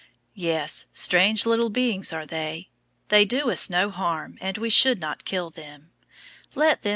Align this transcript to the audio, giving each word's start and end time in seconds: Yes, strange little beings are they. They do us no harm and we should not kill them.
Yes, 0.33 0.87
strange 0.93 1.45
little 1.45 1.69
beings 1.69 2.11
are 2.11 2.25
they. 2.25 2.69
They 3.09 3.23
do 3.23 3.51
us 3.51 3.69
no 3.69 3.91
harm 3.91 4.39
and 4.41 4.57
we 4.57 4.71
should 4.71 4.99
not 4.99 5.25
kill 5.25 5.51
them. 5.51 5.91